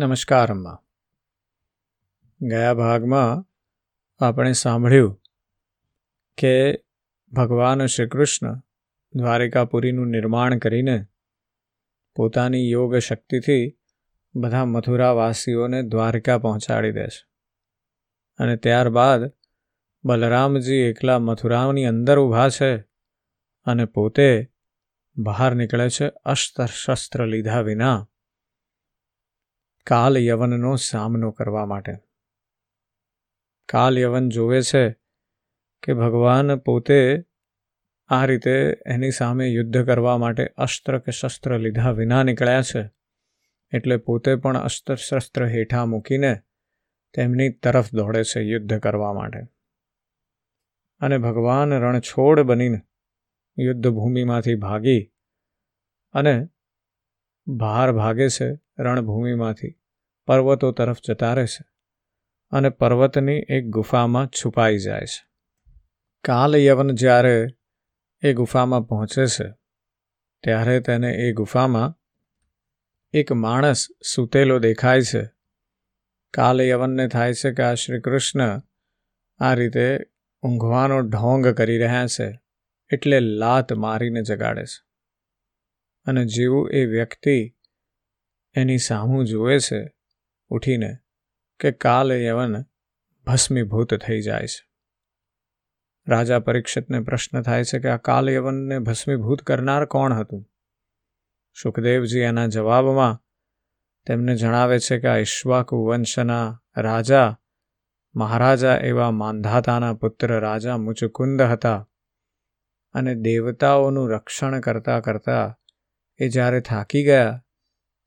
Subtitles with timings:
[0.00, 0.82] નમસ્કાર, અમ્મા.
[2.40, 3.44] ગયા ભાગમાં
[4.24, 5.20] આપણે સાંભળ્યું
[6.38, 6.84] કે
[7.32, 8.60] ભગવાન શ્રી કૃષ્ણ
[9.14, 11.04] દ્વારિકાપુરીનું નિર્માણ કરીને
[12.14, 13.78] પોતાની યોગ શક્તિથી
[14.34, 17.26] બધા મથુરાવાસીઓને દ્વારકા પહોંચાડી દે છે.
[18.38, 19.32] અને ત્યારબાદ
[20.04, 22.76] બલરામજી એકલા મથુરાની અંદર ઊભા છે
[23.64, 24.50] અને પોતે
[25.16, 28.08] બહાર નીકળે છે અસ્ત્ર શસ્ત્ર લીધા વિના.
[29.86, 31.92] કાલ યવનનો સામનો કરવા માટે.
[33.68, 34.92] કાલ યવન જોવે છે
[35.82, 37.24] કે ભગવાન પોતે
[38.08, 42.90] આ રીતે એની સામે યુદ્ધ કરવા માટે અસ્ત્ર કે શસ્ત્ર લીધા વિના નીકળ્યા છે.
[43.72, 46.40] એટલે પોતે પણ અસ્ત્ર શસ્ત્ર હેઠા મૂકીને
[47.14, 49.40] તેમની તરફ દોડે છે યુદ્ધ કરવા માટે.
[51.00, 52.80] અને ભગવાન રણછોડ બનીને
[53.58, 55.12] યુદ્ધ ભૂમિમાંથી ભાગી
[56.12, 56.48] અને
[57.46, 59.78] બહાર ભાગે છે રણભૂમિમાંથી
[60.26, 61.64] પર્વતો તરફ જતા રહે છે
[62.50, 65.26] અને પર્વતની એક ગુફામાં છુપાઈ જાય છે.
[66.24, 67.46] કાલયવન જ્યારે
[68.22, 69.48] એ ગુફામાં પહોંચે છે,
[70.42, 71.98] ત્યારે તેને એ ગુફામાં
[73.12, 75.30] એક માણસ સૂતેલો દેખાય છે.
[76.34, 78.62] કાલ યવનને થાય છે કે આ શ્રી કૃષ્ણ
[79.38, 79.98] આ રીતે
[80.42, 82.40] ઊંઘવાનો ઢોંગ કરી રહ્યા છે,
[82.92, 84.80] એટલે લાત મારીને જગાડે છે.
[86.04, 87.54] અને જેવું એ વ્યક્તિ
[88.54, 89.94] એની સામું જુએ છે,
[90.48, 90.98] ઉઠીને,
[91.60, 92.64] કે કાલ યવન
[93.26, 94.68] ભસ્મીભૂત થઈ જાય છે.
[96.08, 100.50] રાજા પરીક્ષિતને પ્રશ્ન થાય છે કે આ કાલ યવનને ભસ્મીભૂત કરનાર કોણ હતું?
[101.62, 103.24] સુખદેવજી એના જવાબમાં,
[104.06, 107.38] તેમને જણાવે છે કે આ ઈશ્વાકુ વંશના રાજા,
[108.14, 111.88] મહારાજા એવા માંધાતાના પુત્ર રાજા મુચુકુંદ હતા
[112.92, 115.58] અને દેવતાઓનું રક્ષણ કરતા કરતા
[116.16, 117.44] એ જ્યારે થાકી ગયા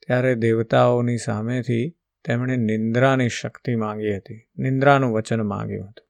[0.08, 4.50] ત્યારે દેવતાઓની સામેથી તેમણે નિંદ્રાની શક્તિ માંગી હતી.
[4.58, 6.08] નિંદ્રાનું વચન માંગ્યું હતું.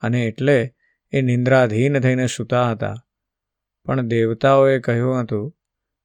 [0.00, 0.74] અને એટલે
[1.12, 2.94] એ નિંદ્રાધીન થઈને સૂતા હતા.
[3.84, 5.58] પણ દેવતાઓએ કહ્યું હતું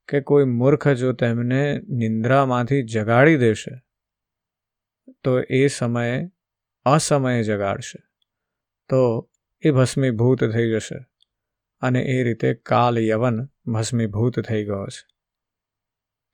[0.08, 3.82] કે કોઈ મૂર્ખ જો તેમને નિંદ્રામાંથી જગાડી દેશે,
[5.24, 6.30] તો એ સમયે,
[6.86, 8.04] અસમયે જગાડશે.
[8.90, 9.32] તો
[9.62, 11.06] એ ભસ્મીભૂત થઈ જશે
[11.82, 15.17] અને એ રીતે કાલ યવન ભસ્મીભૂત થઈ ગયો છે.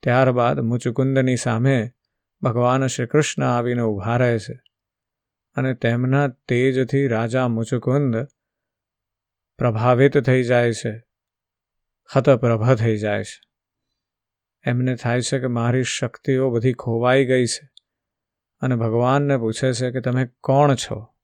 [0.04, 1.92] ત્યારબાદ મુચુકુંદની સામે
[2.42, 4.60] ભગવાન શ્રી કૃષ્ણ આવીને ઊભા રહે છે
[5.54, 8.16] અને તેમના તેજથી રાજા મુચુકુંદ
[9.58, 11.02] પ્રભાવિત થઈ જાય છે,
[12.16, 13.40] હતપ્રભ થઈ જાય છે.
[14.64, 17.70] એમને થાય છે કે મારી શક્તિઓ બધી ખોવાઈ ગઈ છે
[18.60, 21.14] અને ભગવાનને પૂછે છે કે તમે કોણ છો?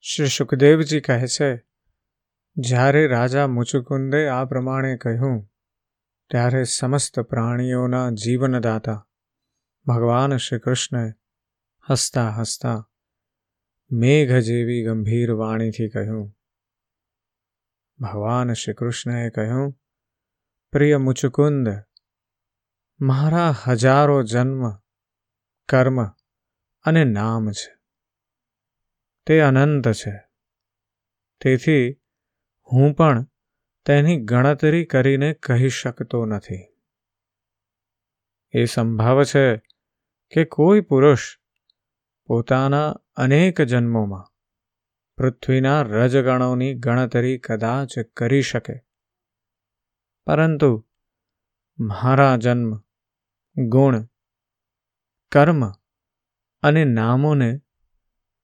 [0.00, 1.62] શ્રી સુખદેવજી કહે છે,
[2.56, 5.51] જ્યારે રાજા મુચુકુંદે આ પ્રમાણે કહ્યું
[6.32, 9.08] ત્યારે સમસ્ત પ્રાણીઓના જીવનદાતા
[9.86, 11.12] ભગવાન શ્રી કૃષ્ણએ
[11.90, 12.90] હસતા હસતા
[13.90, 16.36] મેઘ જેવી ગંભીર વાણીથી કહ્યું,
[17.98, 19.80] ભગવાન શ્રી કૃષ્ણએ કહ્યું,
[20.72, 21.68] પ્રિય મુચુકુંદ,
[23.00, 24.76] મારા હજારો જન્મ,
[25.68, 26.04] કર્મ
[26.82, 27.78] અને નામ છે.
[29.26, 30.28] તે અનંત છે.
[31.40, 32.02] તેથી
[32.72, 33.26] હું પણ
[33.84, 36.66] તેની ગણતરી કરીને કહી શકતો નથી.
[38.52, 39.56] એ સંભાવ છે
[40.30, 41.38] કે કોઈ પુરુષ
[42.26, 44.32] પોતાના અનેક જન્મોમાં
[45.16, 48.84] પૃથ્વીના રજગણોની ગણતરી કદાચ કરી શકે.
[50.26, 50.86] પરંતુ
[51.78, 52.76] મારા જન્મ,
[53.56, 54.08] ગુણ,
[55.32, 55.70] કર્મ
[56.62, 57.60] અને નામોને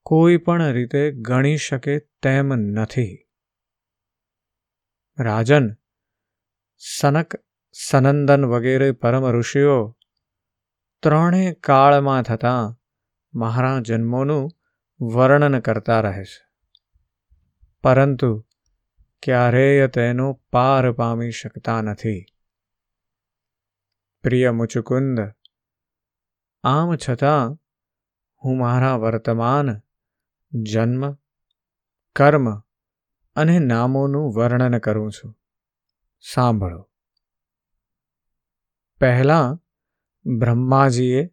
[0.03, 3.28] કોઈ પણ રીતે ગણી શકે તેમ નથી.
[5.19, 5.67] રાજન
[6.83, 7.35] સનક
[7.77, 9.79] સનંદન વગેરે પરમ ઋષિઓ
[11.03, 12.77] ત્રણે કાળમાં થતાં
[13.35, 14.45] મારા જન્મોનું
[15.01, 16.39] વર્ણન કરતા રહે છે
[17.85, 18.31] પરંતુ
[19.23, 22.23] ક્યારેય તેનો પાર પામી શકતા નથી
[24.25, 25.19] પ્રિય મુચુકુંદ
[26.65, 27.59] આમ છતાં
[28.43, 29.69] હું મારા વર્તમાન
[30.53, 31.03] જન્મ
[32.17, 32.47] કર્મ
[33.39, 35.39] અને નામોનું વર્ણન કરું છું.
[36.21, 36.91] સાંભળો.
[38.99, 39.59] પહેલાં
[40.39, 41.31] બ્રહ્માજીએ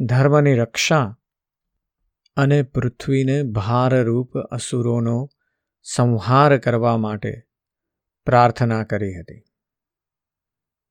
[0.00, 1.18] ધર્મની રક્ષા
[2.36, 5.30] અને પૃથ્વીને ભારરૂપ અસુરોનો
[5.82, 7.42] સંહાર કરવા માટે
[8.24, 9.44] પ્રાર્થના કરી હતી.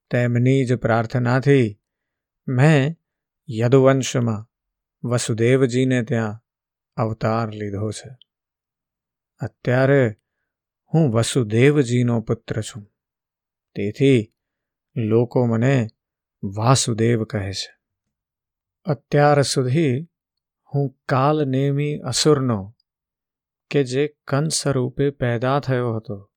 [0.10, 1.82] તેમની જ પ્રાર્થનાથી
[2.48, 2.96] મેં
[3.50, 4.52] યદુવંશમાં
[5.08, 6.40] વસુદેવજીને ત્યાં
[6.96, 8.18] અવતાર લીધો છે.
[9.40, 10.20] અત્યારે
[10.94, 12.84] હું વસુદેવજીનો પુત્ર છું.
[13.76, 14.34] તેથી
[14.96, 15.88] લોકો મને
[16.56, 17.80] વાસુદેવ કહે છે.
[18.86, 20.10] અત્યાર સુધી
[20.76, 22.76] હું કાલનેમી અસુરનો,
[23.70, 26.32] કે જે કંસ રૂપે પેદા થયો હતો,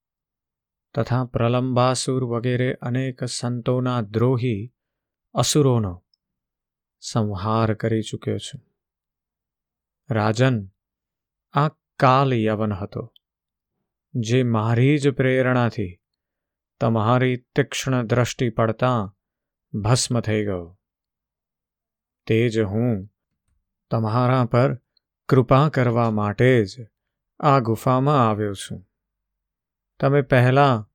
[0.95, 4.75] તથા પ્રલંબાસુર વગેરે અનેક સંતોના દ્રોહી
[5.35, 6.05] અસુરોનો
[7.01, 8.61] સંહાર કરી ચૂક્યો છું.
[10.11, 10.69] રાજન
[11.53, 11.69] આ
[11.99, 13.13] કાલ યવન હતો.
[14.15, 16.01] જે મારી જ પ્રેરણાથી
[16.81, 19.17] તમારી તીક્ષ્ણ દ્રષ્ટિ પડતા
[19.75, 20.81] ભસ્મ થઈ ગયો.
[22.27, 23.09] તે જ હું
[23.91, 24.83] તમારા પર
[25.29, 26.87] કૃપા કરવા માટે જ
[27.41, 28.91] આ ગુફામાં આવ્યો છું.
[30.01, 30.91] તમે પહેલાં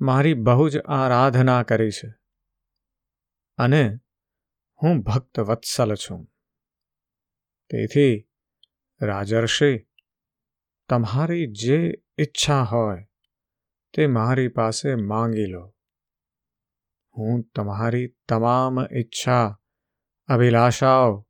[0.00, 2.14] મારી બહુ જ આરાધના કરી છે
[3.56, 3.98] અને
[4.82, 6.26] હું ભક્ત વત્સલ છું.
[7.70, 8.28] તેથી
[9.02, 9.86] રાજર્ષિ
[10.88, 13.06] તમારી જે ઈચ્છા હોય
[13.94, 15.76] તે મારી પાસે માંગી લો.
[17.16, 19.60] હું તમારી તમામ ઈચ્છા,
[20.26, 21.28] અભિલાષાઓ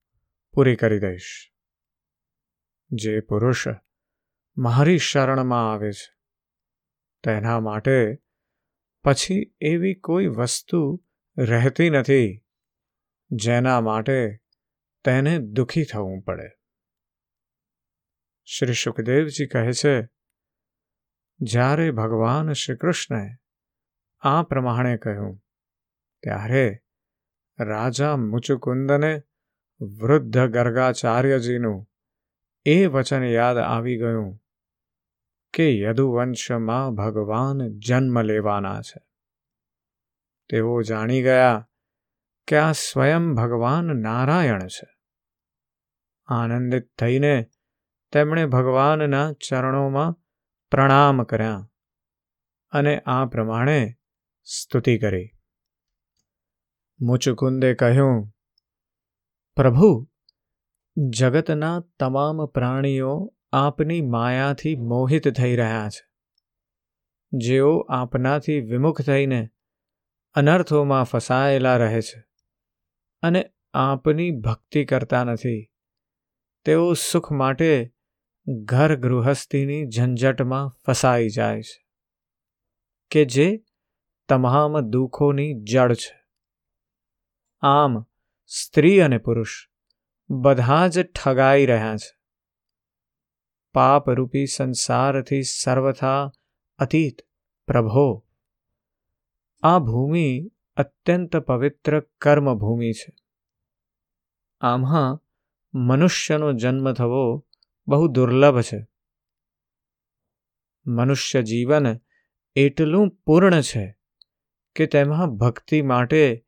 [0.53, 1.53] પૂરી કરી દઈશ.
[2.91, 3.67] જે પુરુષ
[4.57, 6.15] મારી શરણમાં આવે છે,
[7.23, 8.19] તેના માટે
[9.05, 11.05] પછી એવી કોઈ વસ્તુ
[11.39, 12.45] રહેતી નથી
[13.31, 14.37] જેના માટે
[15.05, 16.64] તેને દુઃખી થવું પડે.
[18.45, 20.09] શ્રી સુખદેવજી કહે છે,
[21.41, 23.31] જ્યારે ભગવાન શ્રી કૃષ્ણે
[24.21, 25.45] આ પ્રમાણે કહ્યું,
[26.23, 26.79] ત્યારે
[27.61, 29.23] રાજા મુચુકુંદને
[29.81, 31.91] વૃદ્ધ ગર્ગાચાર્યજીનું
[32.65, 34.41] એ વચન યાદ આવી ગયું
[35.53, 39.01] કે યદુવંશમાં ભગવાન જન્મ લેવાના છે.
[40.49, 41.69] તેઓ જાણી ગયા
[42.49, 44.87] કે આ સ્વયં ભગવાન નારાયણ છે.
[46.27, 47.51] આનંદિત થઈને
[48.15, 50.13] તેમણે ભગવાનના ચરણોમાં
[50.71, 51.71] પ્રણામ કર્યા
[52.71, 53.95] અને આ પ્રમાણે
[54.45, 55.31] સ્તુતિ કરી.
[57.01, 58.35] મુચુકુંદે કહ્યું,
[59.57, 60.11] પ્રભુ,
[60.97, 66.09] જગતના તમામ પ્રાણીઓ આપની માયાથી મોહિત થઈ રહ્યા છે.
[67.33, 69.51] જેઓ આપનાથી વિમુખ થઈને
[70.35, 72.25] અનર્થોમાં ફસાયેલા રહે છે
[73.23, 75.71] અને આપની ભક્તિ કરતા નથી.
[76.65, 77.91] તેઓ સુખ માટે
[78.47, 81.87] ઘર ગૃહસ્થીની ઝંઝટમાં ફસાઈ જાય છે
[83.11, 83.65] કે જે
[84.29, 86.25] તમામ દુઃખોની જડ છે.
[87.61, 88.05] આમ
[88.47, 89.71] સ્ત્રી અને પુરુષ
[90.31, 92.13] બધા જ ઠગાઈ રહ્યા છે.
[93.75, 96.33] પાપરૂપી સંસારથી સર્વથા
[96.79, 97.23] અતીત
[97.67, 98.27] પ્રભો,
[99.63, 103.17] આ ભૂમિ અત્યંત પવિત્ર કર્મભૂમિ છે.
[104.61, 105.21] આમાં
[105.75, 107.47] મનુષ્યનો જન્મ થવો
[107.87, 108.87] બહુ દુર્લભ છે.
[110.87, 112.01] મનુષ્ય જીવન
[112.57, 113.99] એટલું પૂર્ણ છે
[114.77, 116.47] કે તેમાં ભક્તિ માટે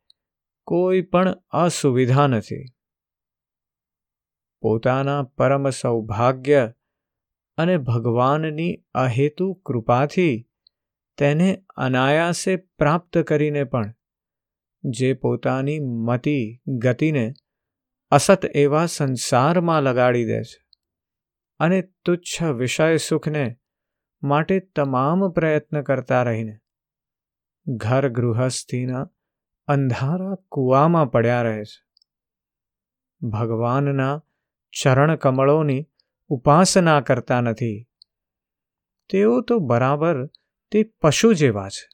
[0.63, 2.65] કોઈ પણ અસુવિધા નથી.
[4.61, 6.73] પોતાના પરમ સૌભાગ્ય
[7.57, 10.49] અને ભગવાનની અહેતુ કૃપાથી
[11.17, 13.93] તેને અનાયાસે પ્રાપ્ત કરીને પણ
[14.83, 17.33] જે પોતાની મતિ ગતિને
[18.09, 20.66] અસત એવા સંસારમાં લગાડી દે છે.
[21.59, 23.57] અને તુચ્છ વિષય સુખને
[24.23, 26.59] માટે તમામ પ્રયત્ન કરતા રહીને.
[27.67, 29.09] ઘર ગૃહસ્થીના
[29.67, 31.87] અંધારા કૂવામાં પડ્યા રહે છે.
[33.27, 34.23] ભગવાનના
[34.81, 35.89] ચરણ કમળોની
[36.27, 37.87] ઉપાસના કરતા નથી.
[39.09, 40.25] તેઓ તો બરાબર
[40.71, 41.89] તે પશુ જેવા છે.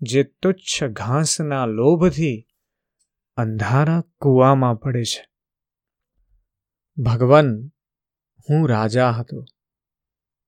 [0.00, 2.46] જે તુચ્છ ઘાસના લોભથી
[3.36, 5.28] અંધારા કૂવામાં પડે છે.
[7.02, 7.70] ભગવાન
[8.50, 9.44] હું રાજા હતો.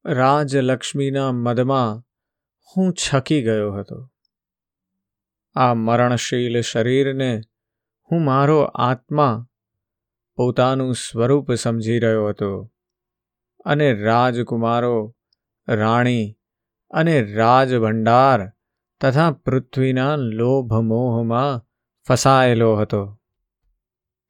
[0.04, 2.02] રાજલક્ષ્મીના મદમાં
[2.72, 4.10] હું છકી ગયો હતો.
[5.54, 7.40] આ મરણશીલ શરીરને
[8.10, 9.46] હું મારો આત્મા
[10.34, 12.72] પોતાનું સ્વરૂપ સમજી રહ્યો હતો
[13.64, 15.16] અને રાજકુમારો,
[15.68, 16.38] રાણી
[16.90, 18.52] અને રાજભંડાર
[19.00, 21.64] તથા પૃથ્વીના લોભ મોહમાં
[22.04, 23.20] ફસાયેલો હતો.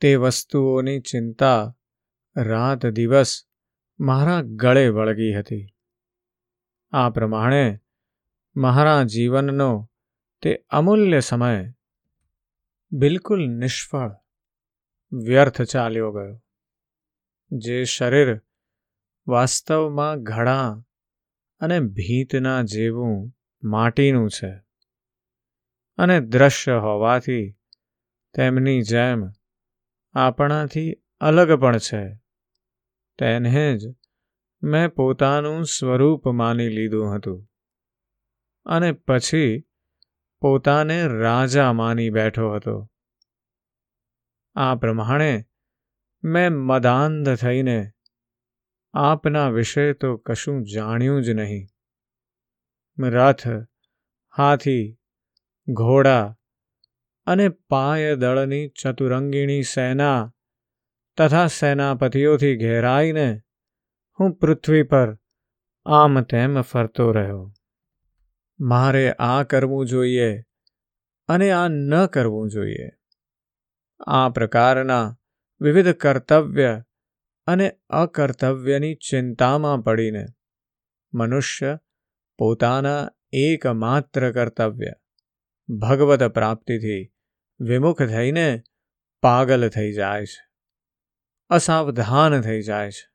[0.00, 1.76] તે વસ્તુઓની ચિંતા
[2.36, 3.42] રાત દિવસ
[4.00, 5.66] મારા ગળે વળગી હતી.
[6.92, 7.80] આ પ્રમાણે
[8.56, 9.90] મારા જીવનનો
[10.42, 11.72] તે અમૂલ્ય સમય
[12.92, 14.10] બિલકુલ નિષ્ફળ,
[15.12, 16.42] વ્યર્થ ચાલ્યો ગયો,
[17.50, 18.42] જે શરીર
[19.26, 20.84] વાસ્તવમાં ઘડા
[21.60, 24.52] અને ભીતના જેવું માટીનું છે
[25.98, 27.58] અને દ્રશ્ય હોવાથી
[28.34, 29.28] તેમની જેમ
[30.14, 32.25] આપણાથી અલગ પણ છે.
[33.18, 33.94] તેને જ
[34.62, 37.48] મેં પોતાનું સ્વરૂપ માની લીધું હતું.
[38.66, 39.64] અને પછી
[40.40, 42.90] પોતાને રાજા માની બેઠો હતો.
[44.54, 45.44] આ પ્રમાણે
[46.24, 47.92] મેં મદાંધ થઈને
[48.94, 51.66] આપના વિશે તો કશું જાણ્યું જ નહીં.
[52.98, 53.48] રથ,
[54.36, 54.98] હાથી,
[55.68, 56.36] ઘોડા
[57.26, 60.32] અને પાયદળની ચતુરંગીણી સેના
[61.16, 63.40] તથા સેનાપતિઓથી ઘેરાઈને
[64.20, 65.18] હું પૃથ્વી પર
[65.86, 67.52] આમ તેમ ફરતો રહ્યો.
[68.60, 70.42] મારે આ કરવું જોઈએ
[71.28, 72.88] અને આ ન કરવું જોઈએ.
[74.06, 75.18] આ પ્રકારના
[75.60, 76.82] વિવિધ કર્તવ્ય
[77.46, 80.24] અને અકર્તવ્યની ચિંતામાં પડીને
[81.14, 81.78] મનુષ્ય
[82.38, 84.92] પોતાના એકમાત્ર કર્તવ્ય,
[85.68, 87.12] ભગવત પ્રાપ્તિથી
[87.60, 88.62] વિમુખ થઈને
[89.22, 90.45] પાગલ થઈ જાય છે.
[91.48, 93.10] અસાવધાન થઈ જાય છે.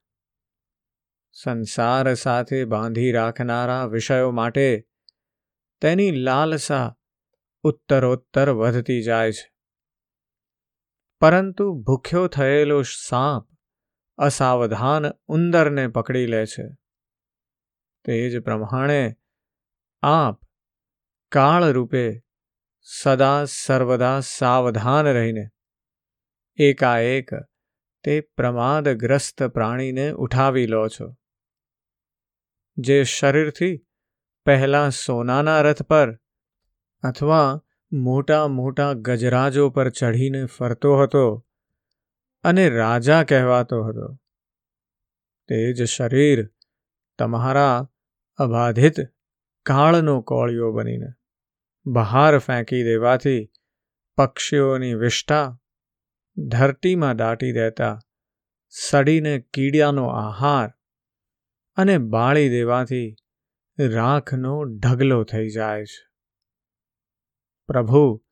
[1.32, 4.88] સંસાર સાથે બાંધી રાખનારા વિષયો માટે
[5.82, 6.98] તેની લાલસા
[7.64, 9.54] ઉત્તરોત્તર વધતી જાય છે.
[11.20, 13.48] પરંતુ ભૂખ્યો થયેલો સાપ
[14.18, 16.64] અસાવધાન ઉંદરને પકડી લે છે.
[18.04, 19.16] તે જ પ્રમાણે
[20.02, 20.42] આપ
[21.32, 22.22] કાળ રૂપે
[22.82, 25.50] સદા સર્વદા સાવધાન રહીને
[26.56, 27.30] એકાએક
[28.04, 31.16] તે પ્રમાદગ્રસ્ત પ્રાણીને ઉઠાવી લો છો.
[32.78, 33.88] જે શરીરથી
[34.46, 36.18] પહેલાં સોનાના રથ પર
[37.02, 41.48] અથવા મોટા મોટા ગજરાજો પર ચઢીને ફરતો હતો
[42.44, 44.18] અને રાજા કહેવાતો હતો,
[45.48, 46.50] તે જ શરીર
[47.18, 47.90] તમારા
[48.38, 48.96] અબાધિત
[49.66, 51.08] કાળનો કોળિયો બનીને
[51.86, 53.52] બહાર ફેંકી દેવાથી
[54.18, 55.61] પક્ષીઓની વિષ્ઠા
[56.38, 58.00] ધરતીમાં દાટી દેતા
[58.70, 60.70] સડીને કીડિયાનો આહાર
[61.76, 63.16] અને બાળી દેવાથી
[63.80, 66.10] રાખનો ઢગલો થઈ જાય છે.
[67.68, 68.26] પ્રભુ,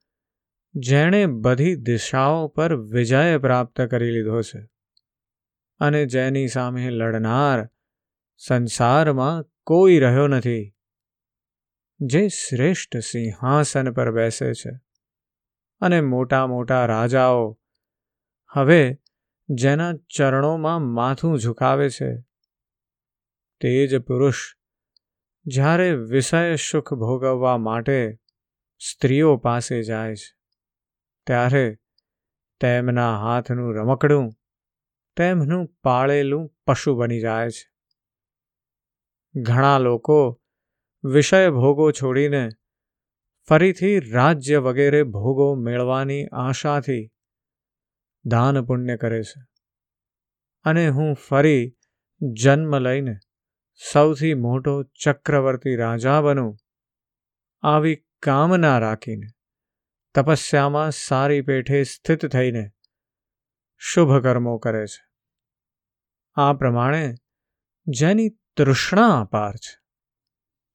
[0.76, 4.70] જેણે બધી દિશાઓ પર વિજય પ્રાપ્ત કરી લીધો છે
[5.80, 7.70] અને જેની સામે લડનાર
[8.38, 10.76] સંસારમાં કોઈ રહ્યો નથી,
[12.00, 14.80] જે શ્રેષ્ઠ સિંહાસન પર બેસે છે
[15.82, 17.59] અને મોટા મોટા રાજાઓ
[18.54, 18.98] હવે
[19.50, 22.22] જેના ચરણોમાં માથું ઝુકાવે છે.
[23.60, 24.56] તે જ પુરુષ
[25.46, 28.20] જ્યારે વિષય સુખ ભોગવવા માટે
[28.80, 30.36] સ્ત્રીઓ પાસે જાય છે,
[31.28, 31.78] ત્યારે
[32.60, 34.32] તેમના હાથનું રમકડું,
[35.16, 37.72] તેમનું પાળેલું પશુ બની જાય છે.
[39.42, 40.42] ઘણા લોકો
[41.04, 42.50] વિષય ભોગો છોડીને
[43.48, 47.12] ફરીથી રાજ્ય વગેરે ભોગો મેળવાની આશાથી
[48.26, 49.46] દાન પુણ્ય કરે છે.
[50.64, 51.78] અને હું ફરી
[52.32, 53.16] જન્મ લઈને
[53.92, 56.58] સૌથી મોટો ચક્રવર્તી રાજા બનું
[57.62, 59.28] આવી કામના રાખીને
[60.16, 62.72] તપસ્યામાં સારી પેઠે સ્થિત થઈને
[63.78, 65.10] શુભ કર્મો કરે છે.
[66.34, 67.16] આ પ્રમાણે
[67.88, 69.80] જેની તૃષ્ણા અપાર છે,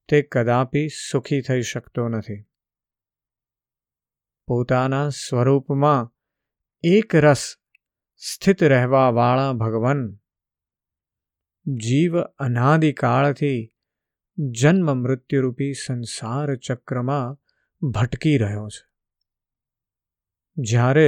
[0.09, 2.45] તે કદાપી સુખી થઈ શકતો નથી.
[4.47, 6.14] પોતાના સ્વરૂપમાં
[6.85, 7.43] એક રસ
[8.23, 10.01] સ્થિત રહેવાવાળા ભગવન
[11.67, 13.61] જીવ અનાદિકાળથી
[14.59, 17.39] જન્મ મૃત્યુરૂપી સંસાર ચક્રમાં
[17.83, 18.83] ભટકી રહ્યો છે
[20.57, 21.07] જ્યારે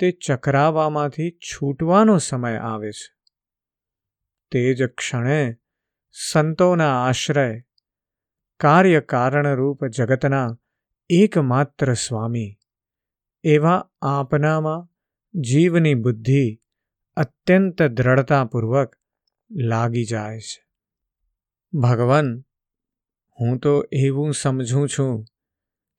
[0.00, 3.10] તે ચક્રાવામાંથી છૂટવાનો સમય આવે છે
[4.52, 5.40] તે જ ક્ષણે
[6.16, 7.48] સંતોના આશ્રય
[8.60, 10.48] કાર્ય કારણરૂપ જગતના
[11.10, 12.50] એકમાત્ર સ્વામી
[13.42, 14.88] એવા આપનામાં
[15.40, 16.60] જીવની બુદ્ધિ
[17.16, 18.96] અત્યંત દ્રઢતાપૂર્વક
[19.50, 20.68] લાગી જાય છે.
[21.78, 22.40] ભગવાન,
[23.40, 25.24] હું તો એવું સમજું છું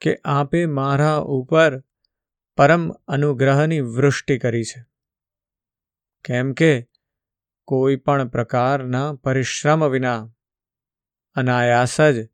[0.01, 1.83] કે આપે મારા ઉપર
[2.57, 4.85] પરમ અનુગ્રહની વૃષ્ટિ કરી છે.
[6.25, 6.87] કેમ કે
[7.65, 10.29] કોઈ પણ પ્રકારના પરિશ્રમ વિના
[11.35, 12.29] અનાયાસ જ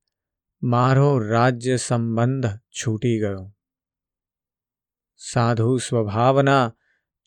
[0.64, 3.55] મારો રાજ્ય સંબંધ છૂટી ગયો.
[5.20, 6.74] સાધુ સ્વભાવના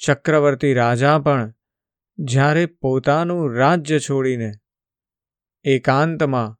[0.00, 1.54] ચક્રવર્તી રાજા પણ
[2.18, 4.52] જ્યારે પોતાનું રાજ્ય છોડીને
[5.64, 6.56] એકાંતમાં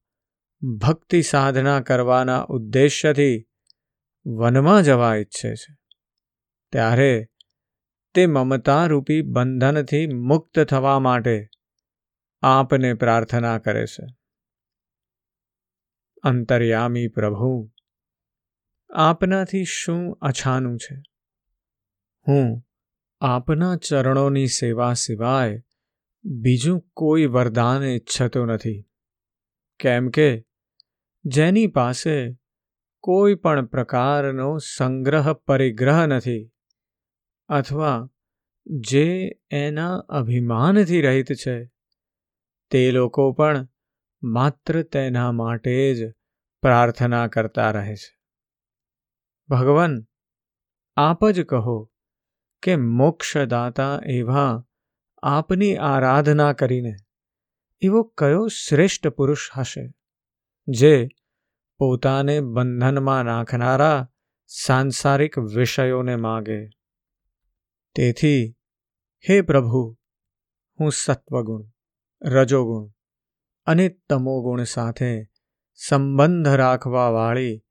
[0.77, 3.49] ભક્તિ સાધના કરવાના ઉદ્દેશ્યથી
[4.27, 5.73] વનમાં જવા ઈચ્છે છે,
[6.73, 7.27] ત્યારે
[8.15, 11.49] તે મમતારૂપી બંધનથી મુક્ત થવા માટે
[12.43, 14.07] આપને પ્રાર્થના કરે છે.
[16.23, 17.71] અંતર્યામી પ્રભુ,
[18.91, 21.03] આપનાથી શું અછાનું છે?
[22.29, 22.63] હું.
[23.21, 25.65] આપના ચરણોની સેવા સિવાય
[26.25, 28.85] બીજું કોઈ વરદાન ઈચ્છતો નથી.
[29.81, 30.45] કેમ કે
[31.25, 32.37] જેની પાસે
[33.01, 36.53] કોઈ પણ પ્રકારનો સંગ્રહ પરિગ્રહ નથી
[37.49, 38.09] અથવા
[38.67, 41.71] જે એના અભિમાનથી રહિત છે,
[42.71, 43.69] તે લોકો પણ
[44.23, 46.13] માત્ર તેના માટે જ
[46.63, 48.19] પ્રાર્થના કરતા રહે છે.
[49.49, 50.07] ભગવાન,
[50.97, 51.91] આપ જ કહો
[52.62, 54.65] કે મોક્ષદાતા એવા
[55.23, 56.95] આપની આરાધના કરીને
[57.81, 59.95] એવો કયો શ્રેષ્ઠ પુરુષ હશે
[60.69, 61.09] જે
[61.79, 64.11] પોતાને બંધનમાં નાખનારા
[64.47, 66.69] સાંસારિક વિષયોને માગે?
[67.95, 68.57] તેથી,
[69.29, 69.99] હે પ્રભુ,
[70.81, 71.65] હું સત્વગુણ,
[72.23, 72.93] રજોગુણ
[73.67, 75.31] અને તમોગુણ સાથે
[75.75, 77.65] સંબંધ રાખવાવાળી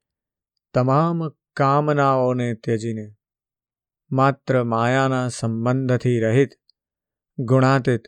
[0.73, 3.16] તમામ કામનાઓને ત્યજીને
[4.11, 6.49] માત્ર માયાના સંબંધથી રહિત,
[7.39, 8.01] ગુણાતીત,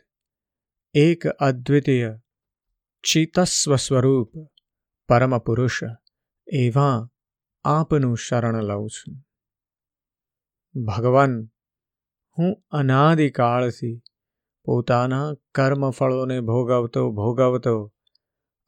[0.94, 2.18] એક અદ્વિતીય
[3.02, 4.32] ચિતસ્વ સ્વરૂપ
[5.08, 5.82] પરમ પુરુષ
[6.52, 7.08] એવા
[7.64, 9.16] આપનું શરણ લઉં છું.
[10.84, 11.44] ભગવાન,
[12.38, 14.02] હું અનાદિકાળથી
[14.64, 17.94] પોતાના કર્મફળોને ભોગવતો ભોગવતો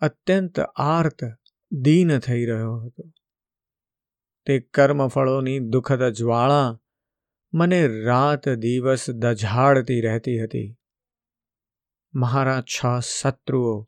[0.01, 1.25] અત્યંત આર્ત
[1.73, 3.11] દીન થઈ રહ્યો હતો.
[4.47, 6.82] તે કર્મફળોની દુઃખદ જ્વાળા
[7.54, 10.78] મને રાત દિવસ દઝાડતી રહેતી હતી.
[12.14, 13.85] મારા છ શત્રુઓ,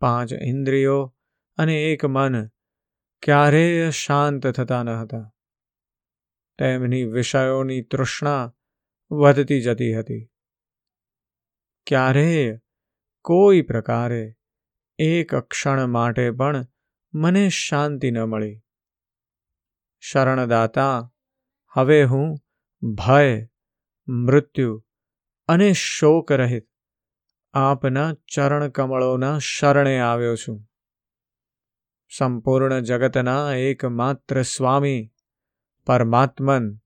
[0.00, 1.16] પાંચ ઇન્દ્રિયો
[1.56, 2.46] અને એક મન
[3.22, 5.34] ક્યારેય શાંત થતા ન હતા.
[6.58, 8.54] તેમની વિષયોની તૃષ્ણા
[9.10, 10.30] વધતી જતી હતી.
[11.86, 12.58] ક્યારેય
[13.22, 14.34] કોઈ પ્રકારે
[14.98, 16.66] એક ક્ષણ માટે પણ
[17.14, 18.62] મને શાંતિ ન મળી.
[20.00, 21.12] શરણદાતા,
[21.68, 22.38] હવે હું
[22.82, 23.48] ભય,
[24.08, 24.84] મૃત્યુ
[25.48, 26.68] અને શોક રહિત
[27.54, 30.68] આપના ચરણ કમળોના શરણે આવ્યો છું.
[32.18, 35.12] સંપૂર્ણ જગતના એકમાત્ર સ્વામી,
[35.86, 36.78] પરમાત્મન,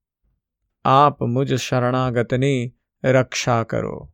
[0.85, 4.11] આપ મુજ શરણાગતની રક્ષા કરો.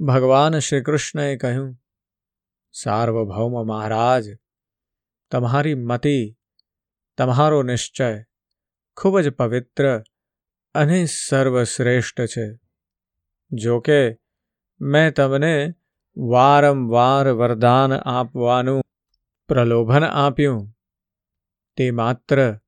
[0.00, 1.76] ભગવાન શ્રી કૃષ્ણએ કહ્યું,
[2.72, 4.24] સાર્વભૌમ મહારાજ,
[5.30, 6.36] તમારી મતિ,
[7.18, 8.24] તમારો નિશ્ચય
[8.96, 10.02] ખૂબ જ પવિત્ર
[10.74, 12.58] અને સર્વશ્રેષ્ઠ છે.
[13.52, 14.18] જો કે
[14.80, 15.74] મેં તમને
[16.16, 18.82] વારંવાર વરદાન આપવાનું
[19.48, 20.76] પ્રલોભન આપ્યું.
[21.76, 22.58] તે માત્ર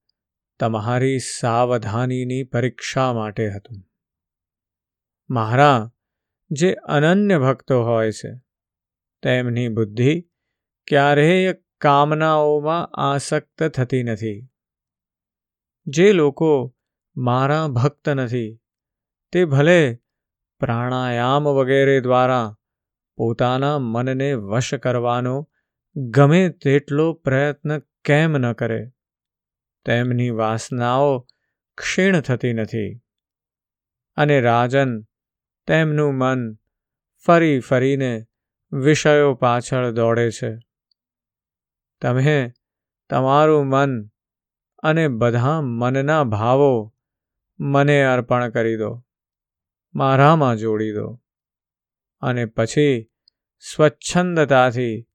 [0.60, 3.82] તમારી સાવધાનીની પરીક્ષા માટે હતું.
[5.30, 5.92] મારા
[6.50, 8.32] જે અનન્ય ભક્તો હોય છે,
[9.22, 10.20] તેમની બુદ્ધિ
[10.86, 14.48] ક્યારેય કામનાઓમાં આસક્ત થતી નથી.
[15.86, 16.75] જે લોકો
[17.16, 18.60] મારા ભક્ત નથી.
[19.32, 19.98] તે ભલે
[20.58, 22.56] પ્રાણાયામ વગેરે દ્વારા
[23.16, 25.48] પોતાના મનને વશ કરવાનો
[25.96, 28.92] ગમે તેટલો પ્રયત્ન કેમ ન કરે,
[29.84, 31.26] તેમની વાસનાઓ
[31.78, 33.00] ક્ષીણ થતી નથી.
[34.16, 35.02] અને રાજન
[35.66, 36.54] તેમનું મન
[37.26, 38.26] ફરી ફરીને
[38.72, 40.58] વિષયો પાછળ દોડે છે.
[42.02, 42.52] તમે
[43.10, 44.06] તમારું મન
[44.78, 46.95] અને બધા મનના ભાવો
[47.58, 49.06] મને અર્પણ કરી દો.
[49.94, 51.22] મારામાં જોડી દો.
[52.20, 53.12] અને પછી
[53.58, 55.08] સ્વચ્છંદતાથી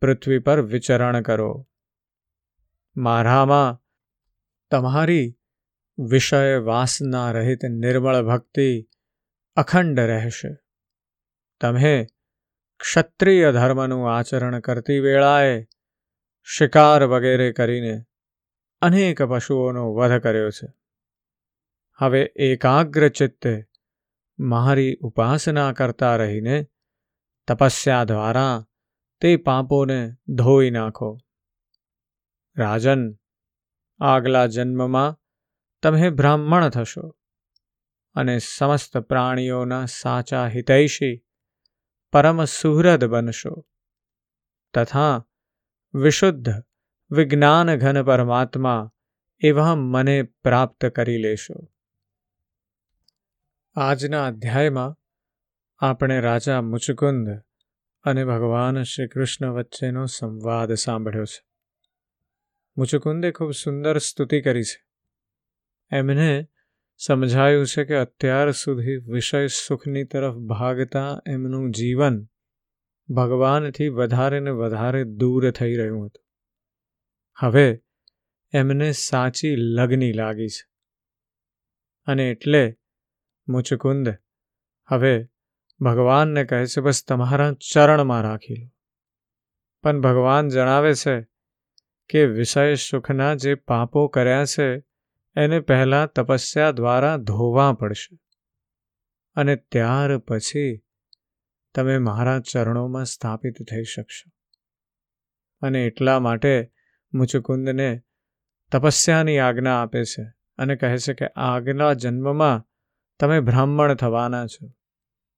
[0.00, 1.68] પૃથ્વી પર વિચરણ કરો.
[2.96, 3.82] મારામાં
[4.70, 5.38] તમારી
[5.98, 8.88] વિષય વાસના રહિત નિર્મળ ભક્તિ
[9.56, 10.56] અખંડ રહેશે.
[11.60, 12.06] તમે
[12.80, 15.66] ક્ષત્રિય ધર્મનું આચરણ કરતી વેળાએ
[16.42, 18.04] શિકાર વગેરે કરીને
[18.80, 20.79] અનેક પશુઓનો વધ કર્યો છે.
[22.00, 23.66] હવે એકાગ્ર ચિત્તે
[24.38, 26.66] મારી ઉપાસના કરતા રહીને
[27.46, 28.66] તપસ્યા દ્વારા
[29.20, 31.18] તે પાપોને ધોઈ નાખો.
[32.56, 33.02] રાજન,
[34.00, 35.18] આગલા જન્મમાં
[35.82, 37.16] તમે બ્રાહ્મણ થશો
[38.14, 41.24] અને સમસ્ત પ્રાણીઓના સાચા હિતૈષી
[42.12, 43.66] પરમ સુહૃદ બનશો
[44.74, 45.26] તથા
[45.94, 46.50] વિશુદ્ધ
[47.10, 48.90] વિજ્ઞાન ઘન પરમાત્મા
[49.42, 51.68] એવા મને પ્રાપ્ત કરી લેશો.
[53.76, 54.96] આજના અધ્યાયમાં
[55.78, 57.42] આપણે રાજા મુચકુંદ
[58.02, 61.46] અને ભગવાન શ્રી કૃષ્ણ વચ્ચેનો સંવાદ સાંભળ્યો છે.
[62.76, 64.86] મુચકુંદે ખૂબ સુંદર સ્તુતિ કરી છે.
[65.92, 66.48] એમને
[66.96, 72.24] સમજાયું છે કે અત્યાર સુધી વિષય સુખની તરફ ભાગતા એમનું જીવન
[73.08, 76.26] ભગવાનથી વધારે ને વધારે દૂર થઈ રહ્યું હતું.
[77.38, 77.82] હવે
[78.52, 80.70] એમને સાચી લગ્ની લાગી છે.
[82.06, 82.79] અને એટલે
[83.50, 84.06] મુચકુંદ
[84.88, 85.14] હવે
[85.80, 88.68] ભગવાનને કહે છે બસ તમારા ચરણમાં રાખી લો
[89.84, 91.16] પણ ભગવાન જણાવે છે
[92.10, 94.68] કે વિષય સુખના જે પાપો કર્યા છે
[95.36, 98.14] એને પહેલાં તપસ્યા દ્વારા ધોવા પડશે
[99.36, 100.72] અને ત્યાર પછી
[101.74, 104.28] તમે મારા ચરણોમાં સ્થાપિત થઈ શકશો
[105.62, 106.54] અને એટલા માટે
[107.12, 107.90] મુચુકુંદને
[108.72, 110.24] તપસ્યાની આજ્ઞા આપે છે
[110.58, 112.64] અને કહે છે કે આગલા જન્મમાં
[113.20, 114.72] તમે બ્રાહ્મણ થવાના છો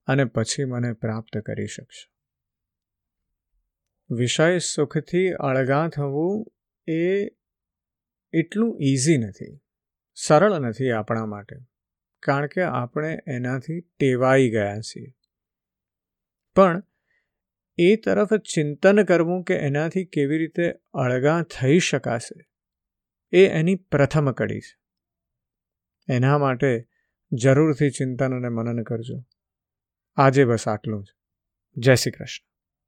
[0.07, 2.11] અને પછી મને પ્રાપ્ત કરી શકશો.
[4.11, 6.53] વિષય સુખથી અળગા થવું
[6.89, 7.25] એ
[8.33, 9.61] એટલું ઇઝી નથી.
[10.15, 11.57] સરળ નથી આપણા માટે,
[12.23, 15.15] કારણ કે આપણે એનાથી ટેવાઈ ગયા છીએ.
[16.57, 16.83] પણ
[17.79, 22.41] એ તરફ ચિંતન કરવું કે એનાથી કેવી રીતે અળગા થઈ શકાશે,
[23.33, 24.75] એ એની પ્રથમ કડી છે.
[26.09, 26.89] એના માટે
[27.33, 29.25] જરૂરથી ચિંતન અને મનન કરજો.
[30.17, 31.07] આજે બસ આટલું જ.
[31.77, 32.52] જય શ્રી કૃષ્ણ.